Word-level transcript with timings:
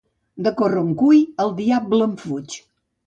De 0.47 0.53
Corroncui, 0.61 1.21
el 1.45 1.53
diable 1.63 2.01
en 2.11 2.17
fuig. 2.23 2.57